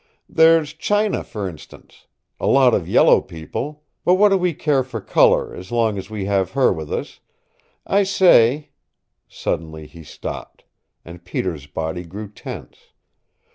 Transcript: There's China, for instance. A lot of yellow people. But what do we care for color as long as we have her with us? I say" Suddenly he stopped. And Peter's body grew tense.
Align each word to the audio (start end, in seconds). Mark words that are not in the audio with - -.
There's 0.27 0.73
China, 0.73 1.23
for 1.23 1.47
instance. 1.47 2.07
A 2.39 2.47
lot 2.47 2.73
of 2.73 2.89
yellow 2.89 3.21
people. 3.21 3.83
But 4.03 4.15
what 4.15 4.29
do 4.29 4.37
we 4.39 4.55
care 4.55 4.83
for 4.83 4.99
color 4.99 5.53
as 5.53 5.71
long 5.71 5.95
as 5.99 6.09
we 6.09 6.25
have 6.25 6.53
her 6.53 6.73
with 6.73 6.91
us? 6.91 7.19
I 7.85 8.01
say" 8.01 8.71
Suddenly 9.43 9.85
he 9.85 10.03
stopped. 10.03 10.63
And 11.05 11.23
Peter's 11.23 11.67
body 11.67 12.03
grew 12.03 12.31
tense. 12.31 12.77